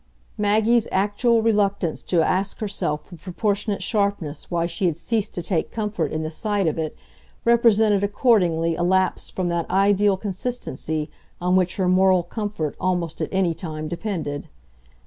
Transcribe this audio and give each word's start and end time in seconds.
Maggie's 0.35 0.87
actual 0.91 1.43
reluctance 1.43 2.01
to 2.01 2.23
ask 2.23 2.59
herself 2.59 3.11
with 3.11 3.21
proportionate 3.21 3.83
sharpness 3.83 4.49
why 4.49 4.65
she 4.65 4.87
had 4.87 4.97
ceased 4.97 5.35
to 5.35 5.43
take 5.43 5.71
comfort 5.71 6.11
in 6.11 6.23
the 6.23 6.31
sight 6.31 6.65
of 6.65 6.79
it 6.79 6.95
represented 7.45 8.03
accordingly 8.03 8.75
a 8.75 8.81
lapse 8.81 9.29
from 9.29 9.47
that 9.49 9.69
ideal 9.69 10.17
consistency 10.17 11.11
on 11.39 11.55
which 11.55 11.75
her 11.75 11.87
moral 11.87 12.23
comfort 12.23 12.75
almost 12.79 13.21
at 13.21 13.29
any 13.31 13.53
time 13.53 13.87
depended. 13.87 14.47